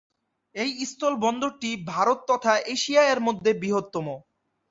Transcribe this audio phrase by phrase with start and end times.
[0.55, 4.07] এই স্থল বন্দরটি ভারত তথা এশিয়া এর মধ্যে বৃহত্তম।